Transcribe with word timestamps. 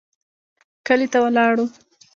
کلي 0.85 1.07
ته 1.13 1.17
ولاړو. 1.23 1.65